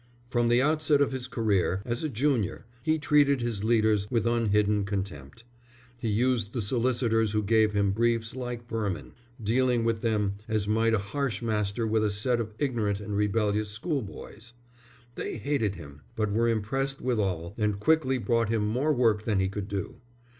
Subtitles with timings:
[0.31, 4.83] From the outset of his career, as a junior, he treated his leaders with unhidden
[4.83, 5.43] contempt.
[5.95, 9.11] He used the solicitors who gave him briefs like vermin,
[9.43, 13.69] dealing with them as might a harsh master with a set of ignorant and rebellious
[13.69, 14.53] school boys.
[15.13, 19.49] They hated him, but were impressed withal, and quickly brought him more work than he
[19.49, 19.97] could do.